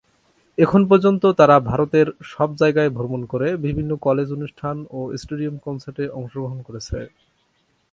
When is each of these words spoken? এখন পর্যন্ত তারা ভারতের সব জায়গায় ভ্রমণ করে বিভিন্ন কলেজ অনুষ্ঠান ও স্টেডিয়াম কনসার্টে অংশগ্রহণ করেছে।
এখন 0.57 0.81
পর্যন্ত 0.89 1.23
তারা 1.39 1.55
ভারতের 1.69 2.07
সব 2.33 2.49
জায়গায় 2.55 2.91
ভ্রমণ 2.97 3.21
করে 3.31 3.47
বিভিন্ন 3.65 3.91
কলেজ 4.05 4.27
অনুষ্ঠান 4.37 4.75
ও 4.91 4.99
স্টেডিয়াম 5.21 5.55
কনসার্টে 5.65 6.05
অংশগ্রহণ 6.19 6.59
করেছে। 6.67 6.97